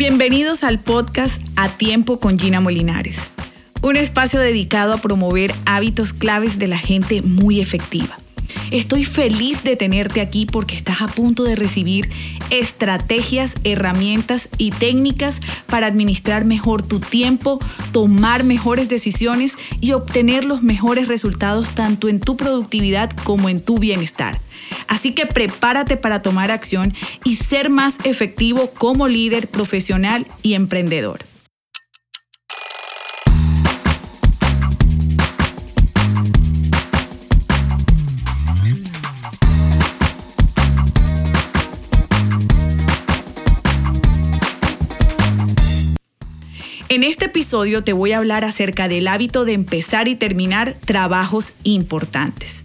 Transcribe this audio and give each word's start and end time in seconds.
Bienvenidos 0.00 0.64
al 0.64 0.78
podcast 0.78 1.42
A 1.56 1.68
Tiempo 1.68 2.20
con 2.20 2.38
Gina 2.38 2.58
Molinares, 2.62 3.18
un 3.82 3.96
espacio 3.96 4.40
dedicado 4.40 4.94
a 4.94 4.96
promover 4.96 5.52
hábitos 5.66 6.14
claves 6.14 6.58
de 6.58 6.68
la 6.68 6.78
gente 6.78 7.20
muy 7.20 7.60
efectiva. 7.60 8.19
Estoy 8.70 9.04
feliz 9.04 9.64
de 9.64 9.74
tenerte 9.74 10.20
aquí 10.20 10.46
porque 10.46 10.76
estás 10.76 11.02
a 11.02 11.08
punto 11.08 11.42
de 11.42 11.56
recibir 11.56 12.08
estrategias, 12.50 13.52
herramientas 13.64 14.48
y 14.58 14.70
técnicas 14.70 15.34
para 15.66 15.88
administrar 15.88 16.44
mejor 16.44 16.82
tu 16.82 17.00
tiempo, 17.00 17.58
tomar 17.90 18.44
mejores 18.44 18.88
decisiones 18.88 19.54
y 19.80 19.92
obtener 19.92 20.44
los 20.44 20.62
mejores 20.62 21.08
resultados 21.08 21.68
tanto 21.74 22.08
en 22.08 22.20
tu 22.20 22.36
productividad 22.36 23.10
como 23.24 23.48
en 23.48 23.60
tu 23.60 23.78
bienestar. 23.78 24.40
Así 24.86 25.14
que 25.14 25.26
prepárate 25.26 25.96
para 25.96 26.22
tomar 26.22 26.52
acción 26.52 26.94
y 27.24 27.36
ser 27.36 27.70
más 27.70 27.94
efectivo 28.04 28.70
como 28.70 29.08
líder 29.08 29.48
profesional 29.48 30.28
y 30.42 30.54
emprendedor. 30.54 31.29
En 46.90 47.04
este 47.04 47.26
episodio 47.26 47.84
te 47.84 47.92
voy 47.92 48.10
a 48.10 48.18
hablar 48.18 48.44
acerca 48.44 48.88
del 48.88 49.06
hábito 49.06 49.44
de 49.44 49.52
empezar 49.52 50.08
y 50.08 50.16
terminar 50.16 50.74
trabajos 50.84 51.52
importantes. 51.62 52.64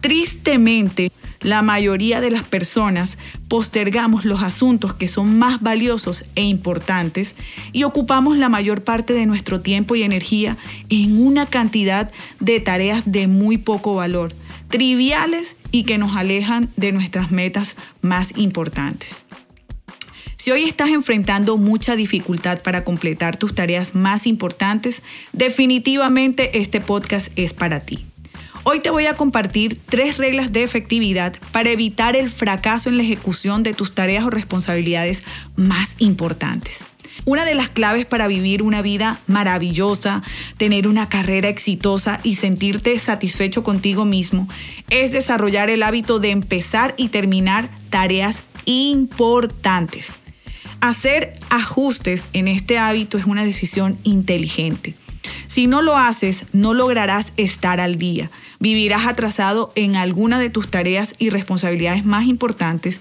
Tristemente, 0.00 1.10
la 1.40 1.60
mayoría 1.60 2.20
de 2.20 2.30
las 2.30 2.44
personas 2.44 3.18
postergamos 3.48 4.24
los 4.24 4.44
asuntos 4.44 4.94
que 4.94 5.08
son 5.08 5.40
más 5.40 5.60
valiosos 5.60 6.24
e 6.36 6.42
importantes 6.42 7.34
y 7.72 7.82
ocupamos 7.82 8.38
la 8.38 8.48
mayor 8.48 8.84
parte 8.84 9.12
de 9.12 9.26
nuestro 9.26 9.60
tiempo 9.60 9.96
y 9.96 10.04
energía 10.04 10.56
en 10.88 11.20
una 11.20 11.46
cantidad 11.46 12.12
de 12.38 12.60
tareas 12.60 13.02
de 13.06 13.26
muy 13.26 13.58
poco 13.58 13.96
valor, 13.96 14.34
triviales 14.68 15.56
y 15.72 15.82
que 15.82 15.98
nos 15.98 16.14
alejan 16.14 16.68
de 16.76 16.92
nuestras 16.92 17.32
metas 17.32 17.74
más 18.02 18.28
importantes. 18.36 19.25
Si 20.46 20.52
hoy 20.52 20.62
estás 20.62 20.90
enfrentando 20.90 21.56
mucha 21.56 21.96
dificultad 21.96 22.60
para 22.60 22.84
completar 22.84 23.36
tus 23.36 23.52
tareas 23.52 23.96
más 23.96 24.28
importantes, 24.28 25.02
definitivamente 25.32 26.60
este 26.60 26.80
podcast 26.80 27.32
es 27.34 27.52
para 27.52 27.80
ti. 27.80 28.06
Hoy 28.62 28.78
te 28.78 28.90
voy 28.90 29.06
a 29.06 29.16
compartir 29.16 29.80
tres 29.88 30.18
reglas 30.18 30.52
de 30.52 30.62
efectividad 30.62 31.34
para 31.50 31.70
evitar 31.70 32.14
el 32.14 32.30
fracaso 32.30 32.88
en 32.88 32.96
la 32.96 33.02
ejecución 33.02 33.64
de 33.64 33.74
tus 33.74 33.92
tareas 33.92 34.22
o 34.22 34.30
responsabilidades 34.30 35.24
más 35.56 35.88
importantes. 35.98 36.78
Una 37.24 37.44
de 37.44 37.56
las 37.56 37.68
claves 37.68 38.06
para 38.06 38.28
vivir 38.28 38.62
una 38.62 38.82
vida 38.82 39.18
maravillosa, 39.26 40.22
tener 40.58 40.86
una 40.86 41.08
carrera 41.08 41.48
exitosa 41.48 42.20
y 42.22 42.36
sentirte 42.36 42.96
satisfecho 43.00 43.64
contigo 43.64 44.04
mismo 44.04 44.48
es 44.90 45.10
desarrollar 45.10 45.70
el 45.70 45.82
hábito 45.82 46.20
de 46.20 46.30
empezar 46.30 46.94
y 46.96 47.08
terminar 47.08 47.68
tareas 47.90 48.36
importantes. 48.64 50.20
Hacer 50.80 51.38
ajustes 51.48 52.22
en 52.32 52.48
este 52.48 52.78
hábito 52.78 53.18
es 53.18 53.24
una 53.24 53.44
decisión 53.44 53.98
inteligente. 54.04 54.94
Si 55.48 55.66
no 55.66 55.82
lo 55.82 55.96
haces, 55.96 56.44
no 56.52 56.74
lograrás 56.74 57.32
estar 57.36 57.80
al 57.80 57.96
día. 57.96 58.30
Vivirás 58.60 59.06
atrasado 59.06 59.72
en 59.74 59.96
alguna 59.96 60.38
de 60.38 60.50
tus 60.50 60.70
tareas 60.70 61.14
y 61.18 61.30
responsabilidades 61.30 62.04
más 62.04 62.26
importantes 62.26 63.00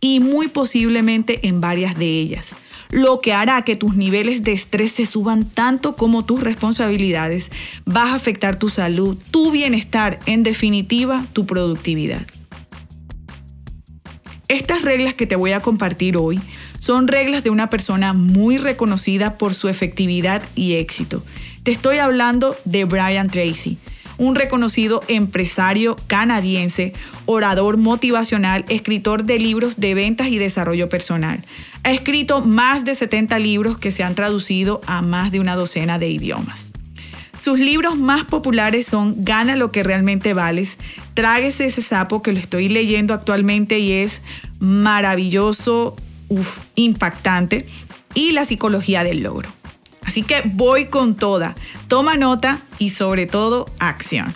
y 0.00 0.20
muy 0.20 0.48
posiblemente 0.48 1.46
en 1.48 1.60
varias 1.60 1.96
de 1.98 2.06
ellas, 2.06 2.54
lo 2.90 3.20
que 3.20 3.32
hará 3.32 3.62
que 3.62 3.76
tus 3.76 3.96
niveles 3.96 4.44
de 4.44 4.52
estrés 4.52 4.92
se 4.92 5.06
suban 5.06 5.46
tanto 5.46 5.96
como 5.96 6.24
tus 6.24 6.40
responsabilidades. 6.40 7.50
Vas 7.86 8.10
a 8.10 8.16
afectar 8.16 8.56
tu 8.58 8.68
salud, 8.68 9.16
tu 9.30 9.50
bienestar, 9.50 10.18
en 10.26 10.42
definitiva, 10.42 11.24
tu 11.32 11.46
productividad. 11.46 12.26
Estas 14.48 14.82
reglas 14.82 15.14
que 15.14 15.26
te 15.26 15.36
voy 15.36 15.52
a 15.52 15.60
compartir 15.60 16.18
hoy 16.18 16.38
son 16.78 17.08
reglas 17.08 17.42
de 17.42 17.48
una 17.48 17.70
persona 17.70 18.12
muy 18.12 18.58
reconocida 18.58 19.38
por 19.38 19.54
su 19.54 19.68
efectividad 19.68 20.42
y 20.54 20.74
éxito. 20.74 21.24
Te 21.62 21.72
estoy 21.72 21.96
hablando 21.96 22.54
de 22.66 22.84
Brian 22.84 23.30
Tracy, 23.30 23.78
un 24.18 24.34
reconocido 24.34 25.00
empresario 25.08 25.96
canadiense, 26.08 26.92
orador 27.24 27.78
motivacional, 27.78 28.66
escritor 28.68 29.24
de 29.24 29.38
libros 29.38 29.80
de 29.80 29.94
ventas 29.94 30.26
y 30.28 30.36
desarrollo 30.36 30.90
personal. 30.90 31.42
Ha 31.82 31.92
escrito 31.92 32.42
más 32.42 32.84
de 32.84 32.94
70 32.94 33.38
libros 33.38 33.78
que 33.78 33.92
se 33.92 34.02
han 34.02 34.14
traducido 34.14 34.82
a 34.86 35.00
más 35.00 35.32
de 35.32 35.40
una 35.40 35.56
docena 35.56 35.98
de 35.98 36.10
idiomas. 36.10 36.73
Sus 37.44 37.60
libros 37.60 37.98
más 37.98 38.24
populares 38.24 38.86
son 38.86 39.22
Gana 39.22 39.54
lo 39.54 39.70
que 39.70 39.82
realmente 39.82 40.32
vales, 40.32 40.78
Tráguese 41.12 41.66
ese 41.66 41.82
sapo 41.82 42.22
que 42.22 42.32
lo 42.32 42.38
estoy 42.38 42.70
leyendo 42.70 43.12
actualmente 43.12 43.80
y 43.80 43.92
es 43.92 44.22
maravilloso, 44.60 45.94
impactante, 46.74 47.66
y 48.14 48.32
la 48.32 48.46
psicología 48.46 49.04
del 49.04 49.22
logro. 49.22 49.50
Así 50.06 50.22
que 50.22 50.40
voy 50.46 50.86
con 50.86 51.16
toda. 51.16 51.54
Toma 51.86 52.16
nota 52.16 52.62
y 52.78 52.90
sobre 52.92 53.26
todo 53.26 53.66
acción. 53.78 54.34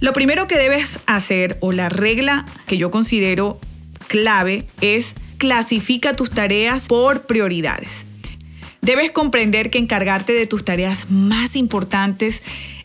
Lo 0.00 0.12
primero 0.12 0.48
que 0.48 0.58
debes 0.58 0.98
hacer 1.06 1.58
o 1.60 1.70
la 1.70 1.88
regla 1.88 2.44
que 2.66 2.76
yo 2.76 2.90
considero 2.90 3.60
clave 4.06 4.66
es 4.80 5.14
clasifica 5.38 6.14
tus 6.14 6.30
tareas 6.30 6.86
por 6.86 7.26
prioridades. 7.26 8.06
Debes 8.80 9.10
comprender 9.10 9.70
que 9.70 9.78
encargarte 9.78 10.32
de 10.32 10.46
tus 10.46 10.64
tareas 10.64 11.10
más 11.10 11.56
importantes 11.56 12.42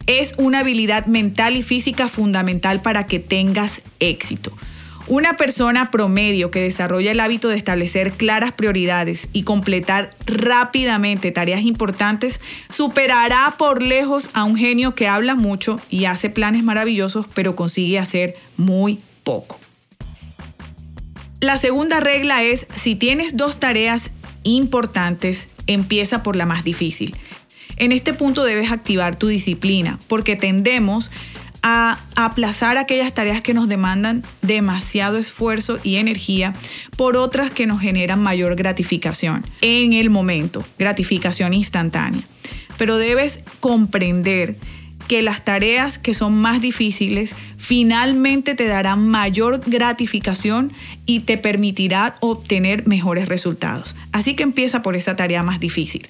es 0.07 0.33
una 0.37 0.59
habilidad 0.59 1.05
mental 1.05 1.55
y 1.55 1.63
física 1.63 2.07
fundamental 2.07 2.81
para 2.81 3.05
que 3.05 3.19
tengas 3.19 3.81
éxito. 3.99 4.51
Una 5.07 5.35
persona 5.35 5.91
promedio 5.91 6.51
que 6.51 6.61
desarrolla 6.61 7.11
el 7.11 7.19
hábito 7.19 7.49
de 7.49 7.57
establecer 7.57 8.13
claras 8.13 8.53
prioridades 8.53 9.27
y 9.33 9.43
completar 9.43 10.11
rápidamente 10.25 11.31
tareas 11.31 11.61
importantes 11.61 12.39
superará 12.69 13.55
por 13.57 13.81
lejos 13.81 14.29
a 14.33 14.43
un 14.43 14.55
genio 14.55 14.95
que 14.95 15.07
habla 15.07 15.35
mucho 15.35 15.79
y 15.89 16.05
hace 16.05 16.29
planes 16.29 16.63
maravillosos 16.63 17.25
pero 17.33 17.55
consigue 17.55 17.99
hacer 17.99 18.35
muy 18.57 18.99
poco. 19.23 19.60
La 21.41 21.57
segunda 21.57 21.99
regla 21.99 22.43
es, 22.43 22.67
si 22.75 22.93
tienes 22.95 23.35
dos 23.35 23.59
tareas 23.59 24.11
importantes, 24.43 25.47
empieza 25.65 26.21
por 26.21 26.35
la 26.35 26.45
más 26.45 26.63
difícil. 26.63 27.15
En 27.77 27.91
este 27.91 28.13
punto 28.13 28.43
debes 28.43 28.71
activar 28.71 29.15
tu 29.15 29.25
disciplina 29.25 29.99
porque 30.07 30.35
tendemos 30.35 31.09
a 31.63 31.97
aplazar 32.15 32.77
aquellas 32.77 33.15
tareas 33.15 33.41
que 33.41 33.55
nos 33.55 33.67
demandan 33.67 34.23
demasiado 34.43 35.17
esfuerzo 35.17 35.79
y 35.81 35.95
energía 35.95 36.53
por 36.95 37.17
otras 37.17 37.49
que 37.49 37.65
nos 37.65 37.81
generan 37.81 38.21
mayor 38.21 38.55
gratificación 38.55 39.43
en 39.61 39.93
el 39.93 40.11
momento, 40.11 40.63
gratificación 40.77 41.53
instantánea. 41.53 42.21
Pero 42.77 42.97
debes 42.97 43.39
comprender 43.59 44.57
que 45.11 45.21
las 45.21 45.43
tareas 45.43 45.97
que 45.97 46.13
son 46.13 46.35
más 46.35 46.61
difíciles 46.61 47.35
finalmente 47.57 48.55
te 48.55 48.65
darán 48.65 49.09
mayor 49.09 49.59
gratificación 49.67 50.71
y 51.05 51.19
te 51.19 51.37
permitirá 51.37 52.15
obtener 52.21 52.87
mejores 52.87 53.27
resultados. 53.27 53.93
Así 54.13 54.37
que 54.37 54.43
empieza 54.43 54.81
por 54.81 54.95
esa 54.95 55.17
tarea 55.17 55.43
más 55.43 55.59
difícil. 55.59 56.07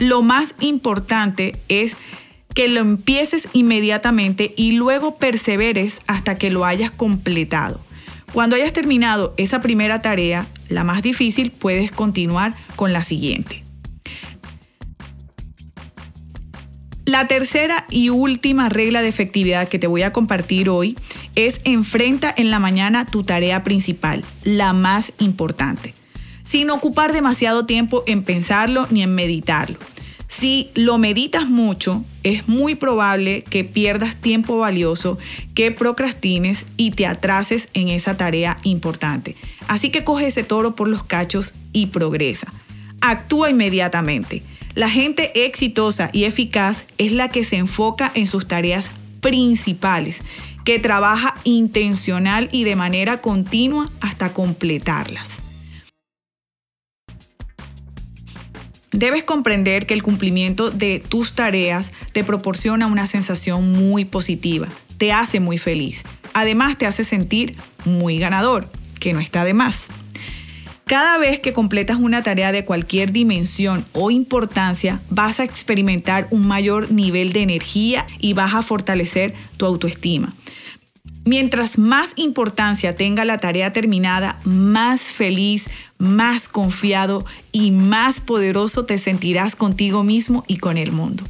Lo 0.00 0.22
más 0.22 0.56
importante 0.58 1.54
es 1.68 1.96
que 2.54 2.66
lo 2.66 2.80
empieces 2.80 3.46
inmediatamente 3.52 4.52
y 4.56 4.72
luego 4.72 5.16
perseveres 5.18 6.00
hasta 6.08 6.38
que 6.38 6.50
lo 6.50 6.64
hayas 6.64 6.90
completado. 6.90 7.80
Cuando 8.32 8.56
hayas 8.56 8.72
terminado 8.72 9.32
esa 9.36 9.60
primera 9.60 10.00
tarea, 10.00 10.48
la 10.68 10.82
más 10.82 11.02
difícil, 11.02 11.52
puedes 11.52 11.92
continuar 11.92 12.56
con 12.74 12.92
la 12.92 13.04
siguiente. 13.04 13.67
La 17.08 17.26
tercera 17.26 17.86
y 17.88 18.10
última 18.10 18.68
regla 18.68 19.00
de 19.00 19.08
efectividad 19.08 19.68
que 19.68 19.78
te 19.78 19.86
voy 19.86 20.02
a 20.02 20.12
compartir 20.12 20.68
hoy 20.68 20.94
es 21.36 21.58
enfrenta 21.64 22.32
en 22.36 22.50
la 22.50 22.58
mañana 22.58 23.06
tu 23.06 23.24
tarea 23.24 23.64
principal, 23.64 24.22
la 24.44 24.74
más 24.74 25.12
importante 25.18 25.94
sin 26.44 26.70
ocupar 26.70 27.12
demasiado 27.12 27.66
tiempo 27.66 28.04
en 28.06 28.22
pensarlo 28.22 28.86
ni 28.90 29.02
en 29.02 29.14
meditarlo. 29.14 29.78
Si 30.28 30.70
lo 30.74 30.98
meditas 30.98 31.48
mucho, 31.48 32.04
es 32.22 32.48
muy 32.48 32.74
probable 32.74 33.42
que 33.42 33.64
pierdas 33.64 34.16
tiempo 34.16 34.58
valioso, 34.58 35.18
que 35.54 35.72
procrastines 35.72 36.64
y 36.76 36.92
te 36.92 37.06
atrases 37.06 37.68
en 37.74 37.88
esa 37.88 38.16
tarea 38.16 38.56
importante. 38.62 39.36
Así 39.66 39.90
que 39.90 40.04
coge 40.04 40.28
ese 40.28 40.42
toro 40.42 40.74
por 40.74 40.88
los 40.88 41.04
cachos 41.04 41.52
y 41.72 41.86
progresa. 41.86 42.52
Actúa 43.00 43.50
inmediatamente. 43.50 44.42
La 44.78 44.88
gente 44.88 45.44
exitosa 45.44 46.08
y 46.12 46.22
eficaz 46.22 46.84
es 46.98 47.10
la 47.10 47.30
que 47.30 47.42
se 47.42 47.56
enfoca 47.56 48.12
en 48.14 48.28
sus 48.28 48.46
tareas 48.46 48.92
principales 49.20 50.20
que 50.64 50.78
trabaja 50.78 51.34
intencional 51.42 52.48
y 52.52 52.62
de 52.62 52.76
manera 52.76 53.20
continua 53.20 53.90
hasta 54.00 54.32
completarlas. 54.32 55.42
Debes 58.92 59.24
comprender 59.24 59.84
que 59.84 59.94
el 59.94 60.04
cumplimiento 60.04 60.70
de 60.70 61.00
tus 61.00 61.32
tareas 61.32 61.92
te 62.12 62.22
proporciona 62.22 62.86
una 62.86 63.08
sensación 63.08 63.72
muy 63.72 64.04
positiva, 64.04 64.68
te 64.96 65.10
hace 65.10 65.40
muy 65.40 65.58
feliz. 65.58 66.04
Además 66.34 66.78
te 66.78 66.86
hace 66.86 67.02
sentir 67.02 67.56
muy 67.84 68.20
ganador, 68.20 68.70
que 69.00 69.12
no 69.12 69.18
está 69.18 69.42
de 69.42 69.54
más. 69.54 69.74
Cada 70.88 71.18
vez 71.18 71.40
que 71.40 71.52
completas 71.52 71.98
una 71.98 72.22
tarea 72.22 72.50
de 72.50 72.64
cualquier 72.64 73.12
dimensión 73.12 73.84
o 73.92 74.10
importancia, 74.10 75.02
vas 75.10 75.38
a 75.38 75.44
experimentar 75.44 76.26
un 76.30 76.48
mayor 76.48 76.90
nivel 76.90 77.34
de 77.34 77.42
energía 77.42 78.06
y 78.18 78.32
vas 78.32 78.54
a 78.54 78.62
fortalecer 78.62 79.34
tu 79.58 79.66
autoestima. 79.66 80.32
Mientras 81.26 81.76
más 81.76 82.08
importancia 82.16 82.94
tenga 82.94 83.26
la 83.26 83.36
tarea 83.36 83.70
terminada, 83.74 84.40
más 84.44 85.02
feliz, 85.02 85.68
más 85.98 86.48
confiado 86.48 87.26
y 87.52 87.70
más 87.70 88.20
poderoso 88.20 88.86
te 88.86 88.96
sentirás 88.96 89.56
contigo 89.56 90.04
mismo 90.04 90.42
y 90.46 90.56
con 90.56 90.78
el 90.78 90.92
mundo. 90.92 91.22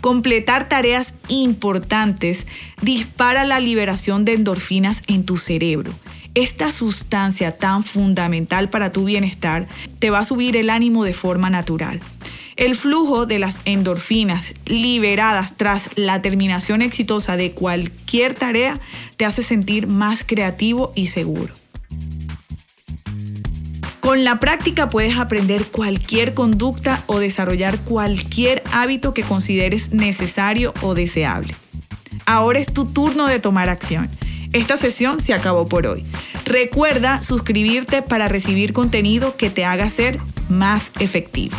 Completar 0.00 0.68
tareas 0.68 1.12
importantes 1.26 2.46
dispara 2.82 3.44
la 3.44 3.58
liberación 3.58 4.24
de 4.24 4.34
endorfinas 4.34 5.02
en 5.08 5.24
tu 5.24 5.38
cerebro. 5.38 5.92
Esta 6.34 6.72
sustancia 6.72 7.56
tan 7.56 7.84
fundamental 7.84 8.68
para 8.68 8.92
tu 8.92 9.04
bienestar 9.04 9.66
te 9.98 10.10
va 10.10 10.20
a 10.20 10.24
subir 10.24 10.56
el 10.56 10.70
ánimo 10.70 11.04
de 11.04 11.14
forma 11.14 11.50
natural. 11.50 12.00
El 12.56 12.74
flujo 12.74 13.26
de 13.26 13.38
las 13.38 13.54
endorfinas 13.64 14.52
liberadas 14.66 15.56
tras 15.56 15.82
la 15.94 16.22
terminación 16.22 16.82
exitosa 16.82 17.36
de 17.36 17.52
cualquier 17.52 18.34
tarea 18.34 18.80
te 19.16 19.24
hace 19.24 19.42
sentir 19.42 19.86
más 19.86 20.24
creativo 20.24 20.92
y 20.96 21.06
seguro. 21.06 21.54
Con 24.00 24.24
la 24.24 24.40
práctica 24.40 24.88
puedes 24.88 25.18
aprender 25.18 25.66
cualquier 25.66 26.32
conducta 26.32 27.04
o 27.06 27.18
desarrollar 27.18 27.78
cualquier 27.80 28.62
hábito 28.72 29.12
que 29.12 29.22
consideres 29.22 29.92
necesario 29.92 30.72
o 30.80 30.94
deseable. 30.94 31.54
Ahora 32.24 32.58
es 32.58 32.72
tu 32.72 32.86
turno 32.86 33.26
de 33.26 33.38
tomar 33.38 33.68
acción. 33.68 34.08
Esta 34.52 34.76
sesión 34.76 35.20
se 35.20 35.34
acabó 35.34 35.68
por 35.68 35.86
hoy. 35.86 36.04
Recuerda 36.44 37.20
suscribirte 37.20 38.02
para 38.02 38.28
recibir 38.28 38.72
contenido 38.72 39.36
que 39.36 39.50
te 39.50 39.64
haga 39.64 39.90
ser 39.90 40.18
más 40.48 40.90
efectivo. 40.98 41.56